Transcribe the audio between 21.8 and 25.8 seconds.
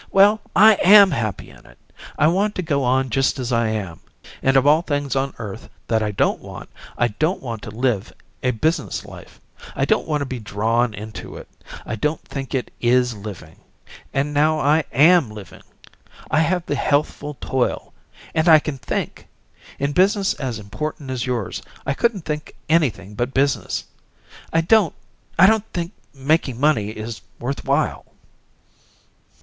I couldn't think anything but business. I don't I don't